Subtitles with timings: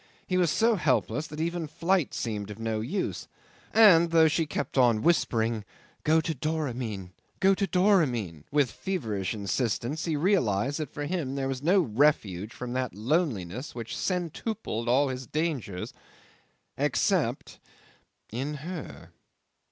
[0.25, 3.27] He was so helpless that even flight seemed of no use;
[3.71, 5.63] and though she kept on whispering,
[6.03, 11.47] "Go to Doramin, go to Doramin," with feverish insistence, he realised that for him there
[11.47, 15.93] was no refuge from that loneliness which centupled all his dangers
[16.79, 17.59] except
[18.31, 19.11] in her.